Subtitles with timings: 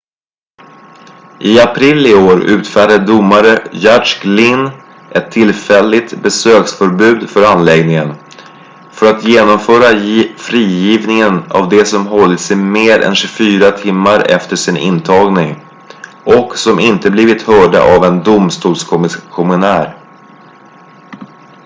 [1.39, 4.69] i april i år utfärdade domare judge glynn
[5.11, 8.13] ett tillfälligt besöksförbud för anläggningen
[8.91, 9.87] för att genomföra
[10.37, 15.55] frigivningen av de som hållits i mer än 24 timmar efter sin intagning
[16.25, 19.97] och som inte blivit hörda av en domstolskommissionär